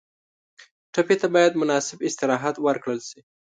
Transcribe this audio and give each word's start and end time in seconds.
ټپي 0.93 1.15
ته 1.21 1.27
باید 1.35 1.59
مناسب 1.61 1.99
استراحت 2.09 2.55
ورکړل 2.59 2.99
شي. 3.09 3.19